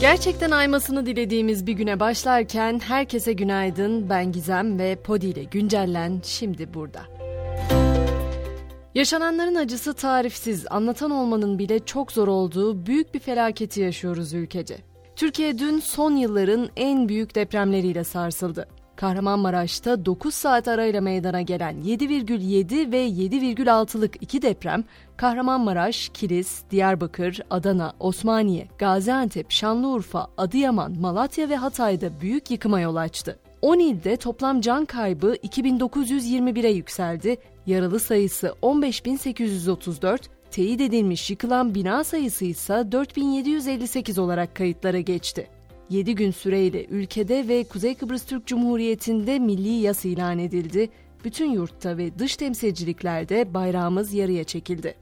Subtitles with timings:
[0.00, 4.10] Gerçekten aymasını dilediğimiz bir güne başlarken herkese günaydın.
[4.10, 7.00] Ben Gizem ve Podi ile güncellen şimdi burada.
[8.94, 14.76] Yaşananların acısı tarifsiz, anlatan olmanın bile çok zor olduğu büyük bir felaketi yaşıyoruz ülkece.
[15.16, 18.68] Türkiye dün son yılların en büyük depremleriyle sarsıldı.
[18.96, 24.84] Kahramanmaraş'ta 9 saat arayla meydana gelen 7,7 ve 7,6'lık iki deprem
[25.16, 33.38] Kahramanmaraş, Kilis, Diyarbakır, Adana, Osmaniye, Gaziantep, Şanlıurfa, Adıyaman, Malatya ve Hatay'da büyük yıkıma yol açtı.
[33.62, 42.44] 10 ilde toplam can kaybı 2921'e yükseldi, yaralı sayısı 15834, teyit edilmiş yıkılan bina sayısı
[42.44, 45.48] ise 4758 olarak kayıtlara geçti.
[45.90, 50.90] 7 gün süreyle ülkede ve Kuzey Kıbrıs Türk Cumhuriyeti'nde milli yas ilan edildi.
[51.24, 54.94] Bütün yurtta ve dış temsilciliklerde bayrağımız yarıya çekildi.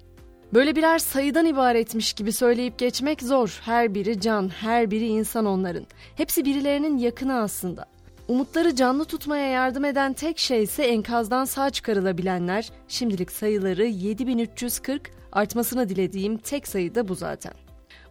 [0.54, 3.60] Böyle birer sayıdan ibaretmiş gibi söyleyip geçmek zor.
[3.64, 5.86] Her biri can, her biri insan onların.
[6.16, 7.86] Hepsi birilerinin yakını aslında.
[8.28, 12.70] Umutları canlı tutmaya yardım eden tek şey ise enkazdan sağ çıkarılabilenler.
[12.88, 17.61] Şimdilik sayıları 7340, artmasını dilediğim tek sayı da bu zaten.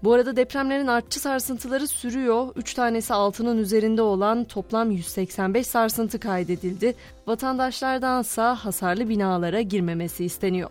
[0.04, 2.48] Bu arada depremlerin artçı sarsıntıları sürüyor.
[2.56, 6.96] 3 tanesi altının üzerinde olan toplam 185 sarsıntı kaydedildi.
[7.28, 10.70] Vatandaşlardansa hasarlı binalara girmemesi isteniyor.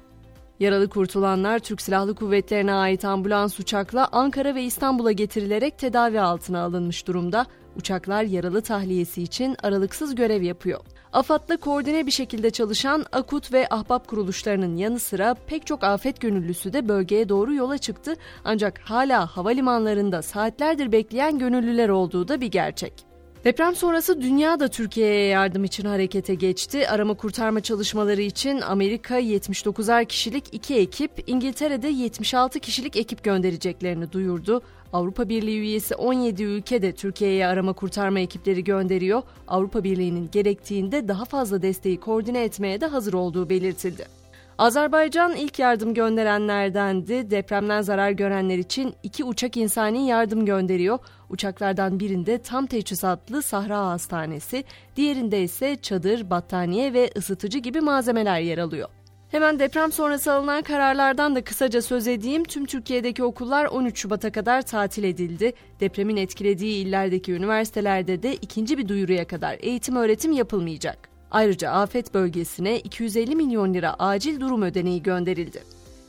[0.61, 7.07] Yaralı kurtulanlar Türk Silahlı Kuvvetleri'ne ait ambulans uçakla Ankara ve İstanbul'a getirilerek tedavi altına alınmış
[7.07, 7.47] durumda.
[7.77, 10.81] Uçaklar yaralı tahliyesi için aralıksız görev yapıyor.
[11.13, 16.73] AFAD'la koordine bir şekilde çalışan AKUT ve Ahbap kuruluşlarının yanı sıra pek çok afet gönüllüsü
[16.73, 23.10] de bölgeye doğru yola çıktı ancak hala havalimanlarında saatlerdir bekleyen gönüllüler olduğu da bir gerçek.
[23.45, 26.89] Deprem sonrası dünya da Türkiye'ye yardım için harekete geçti.
[26.89, 34.63] Arama kurtarma çalışmaları için Amerika 79'ar kişilik iki ekip, İngiltere'de 76 kişilik ekip göndereceklerini duyurdu.
[34.93, 39.23] Avrupa Birliği üyesi 17 ülke de Türkiye'ye arama kurtarma ekipleri gönderiyor.
[39.49, 44.20] Avrupa Birliği'nin gerektiğinde daha fazla desteği koordine etmeye de hazır olduğu belirtildi.
[44.61, 47.31] Azerbaycan ilk yardım gönderenlerdendi.
[47.31, 50.99] Depremden zarar görenler için iki uçak insani yardım gönderiyor.
[51.31, 54.65] Uçaklardan birinde tam teçhizatlı Sahra Hastanesi,
[54.97, 58.89] diğerinde ise çadır, battaniye ve ısıtıcı gibi malzemeler yer alıyor.
[59.31, 62.45] Hemen deprem sonrası alınan kararlardan da kısaca söz edeyim.
[62.45, 65.53] Tüm Türkiye'deki okullar 13 Şubat'a kadar tatil edildi.
[65.81, 71.10] Depremin etkilediği illerdeki üniversitelerde de ikinci bir duyuruya kadar eğitim öğretim yapılmayacak.
[71.31, 75.63] Ayrıca afet bölgesine 250 milyon lira acil durum ödeneği gönderildi.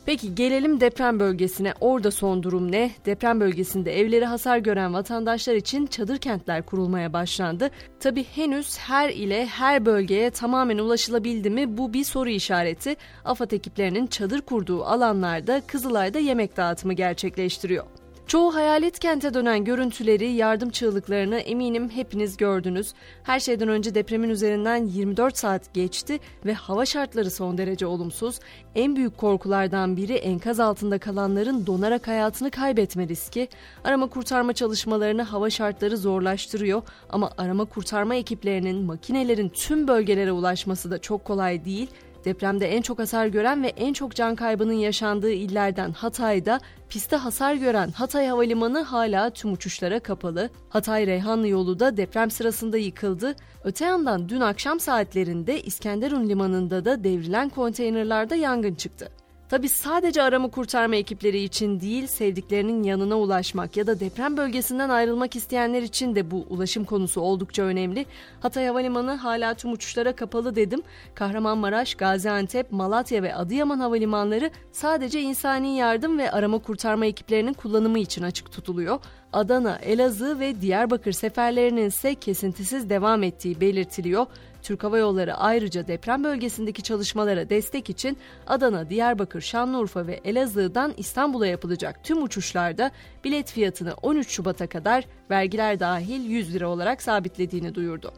[0.06, 1.74] Peki gelelim deprem bölgesine.
[1.82, 2.92] Orada son durum ne?
[3.06, 7.70] Deprem bölgesinde evleri hasar gören vatandaşlar için çadır kentler kurulmaya başlandı.
[8.00, 12.96] Tabi henüz her ile her bölgeye tamamen ulaşılabildi mi bu bir soru işareti.
[13.26, 18.01] AFAD ekiplerinin çadır kurduğu alanlarda Kızılay'da yemek dağıtımı gerçekleştiriyor.
[18.28, 22.94] Çoğu hayalet kente dönen görüntüleri, yardım çığlıklarını eminim hepiniz gördünüz.
[23.24, 28.40] Her şeyden önce depremin üzerinden 24 saat geçti ve hava şartları son derece olumsuz.
[28.76, 33.48] En büyük korkulardan biri enkaz altında kalanların donarak hayatını kaybetme riski.
[33.84, 41.02] Arama kurtarma çalışmalarını hava şartları zorlaştırıyor ama arama kurtarma ekiplerinin, makinelerin tüm bölgelere ulaşması da
[41.02, 41.90] çok kolay değil.
[42.26, 46.60] Depremde en çok hasar gören ve en çok can kaybının yaşandığı illerden Hatay'da
[46.90, 50.50] piste hasar gören Hatay Havalimanı hala tüm uçuşlara kapalı.
[50.70, 53.36] Hatay Reyhanlı yolu da deprem sırasında yıkıldı.
[53.64, 59.21] Öte yandan dün akşam saatlerinde İskenderun limanında da devrilen konteynerlarda yangın çıktı.
[59.52, 65.36] Tabi sadece arama kurtarma ekipleri için değil, sevdiklerinin yanına ulaşmak ya da deprem bölgesinden ayrılmak
[65.36, 68.06] isteyenler için de bu ulaşım konusu oldukça önemli.
[68.40, 70.82] Hatay Havalimanı hala tüm uçuşlara kapalı dedim.
[71.16, 78.24] Kahramanmaraş, Gaziantep, Malatya ve Adıyaman havalimanları sadece insani yardım ve arama kurtarma ekiplerinin kullanımı için
[78.24, 79.00] açık tutuluyor.
[79.34, 84.26] Adana, Elazığ ve Diyarbakır seferlerinin ise kesintisiz devam ettiği belirtiliyor.
[84.64, 88.18] Türk Hava Yolları ayrıca deprem bölgesindeki çalışmalara destek için
[88.48, 92.92] Adana, Diyarbakır, Şanlıurfa ve Elazığ'dan İstanbul'a yapılacak tüm uçuşlarda
[93.24, 98.14] bilet fiyatını 13 Şubat'a kadar vergiler dahil 100 lira olarak sabitlediğini duyurdu.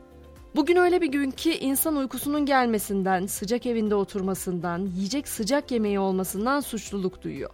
[0.55, 6.59] Bugün öyle bir gün ki insan uykusunun gelmesinden, sıcak evinde oturmasından, yiyecek sıcak yemeği olmasından
[6.59, 7.49] suçluluk duyuyor.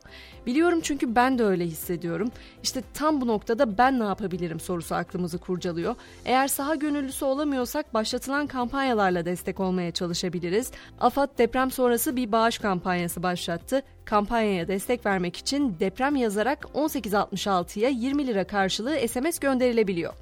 [0.46, 2.32] Biliyorum çünkü ben de öyle hissediyorum.
[2.64, 5.96] İşte tam bu noktada ben ne yapabilirim sorusu aklımızı kurcalıyor.
[6.26, 10.72] Eğer saha gönüllüsü olamıyorsak başlatılan kampanyalarla destek olmaya çalışabiliriz.
[11.00, 13.82] AFAD deprem sonrası bir bağış kampanyası başlattı.
[14.06, 20.14] Kampanyaya destek vermek için deprem yazarak 1866'ya 20 lira karşılığı SMS gönderilebiliyor.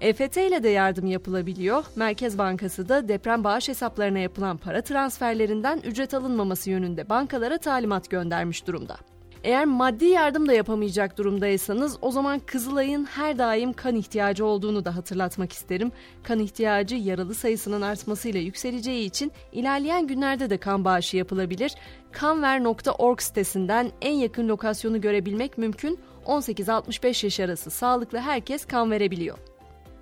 [0.00, 1.84] EFT ile de yardım yapılabiliyor.
[1.96, 8.66] Merkez Bankası da deprem bağış hesaplarına yapılan para transferlerinden ücret alınmaması yönünde bankalara talimat göndermiş
[8.66, 8.96] durumda.
[9.44, 14.96] Eğer maddi yardım da yapamayacak durumdaysanız o zaman Kızılay'ın her daim kan ihtiyacı olduğunu da
[14.96, 15.92] hatırlatmak isterim.
[16.22, 21.74] Kan ihtiyacı yaralı sayısının artmasıyla yükseleceği için ilerleyen günlerde de kan bağışı yapılabilir.
[22.12, 25.98] Kanver.org sitesinden en yakın lokasyonu görebilmek mümkün.
[26.26, 29.53] 18-65 yaş arası sağlıklı herkes kan verebiliyor.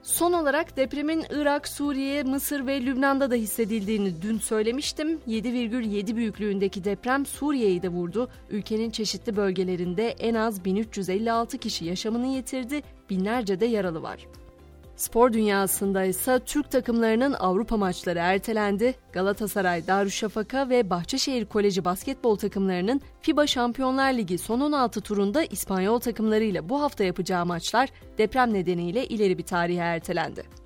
[0.03, 5.21] Son olarak depremin Irak, Suriye, Mısır ve Lübnan'da da hissedildiğini dün söylemiştim.
[5.29, 8.29] 7,7 büyüklüğündeki deprem Suriye'yi de vurdu.
[8.51, 14.27] Ülkenin çeşitli bölgelerinde en az 1356 kişi yaşamını yitirdi, binlerce de yaralı var.
[15.03, 18.95] Spor dünyasında ise Türk takımlarının Avrupa maçları ertelendi.
[19.13, 26.69] Galatasaray, Darüşşafaka ve Bahçeşehir Koleji basketbol takımlarının FIBA Şampiyonlar Ligi son 16 turunda İspanyol takımlarıyla
[26.69, 27.89] bu hafta yapacağı maçlar
[28.19, 30.63] deprem nedeniyle ileri bir tarihe ertelendi.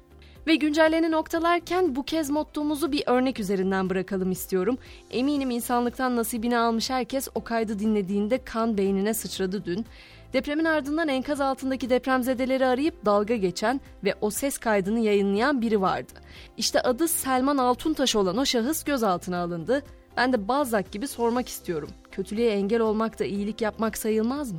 [0.47, 4.79] Ve güncelleni noktalarken bu kez mottomuzu bir örnek üzerinden bırakalım istiyorum.
[5.11, 9.87] Eminim insanlıktan nasibini almış herkes o kaydı dinlediğinde kan beynine sıçradı dün.
[10.33, 16.13] Depremin ardından enkaz altındaki depremzedeleri arayıp dalga geçen ve o ses kaydını yayınlayan biri vardı.
[16.57, 19.83] İşte adı Selman Altuntaş olan o şahıs gözaltına alındı.
[20.17, 21.91] Ben de Balzac gibi sormak istiyorum.
[22.11, 24.59] Kötülüğe engel olmak da iyilik yapmak sayılmaz mı?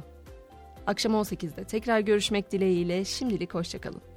[0.87, 4.16] Akşam 18'de tekrar görüşmek dileğiyle şimdilik hoşçakalın.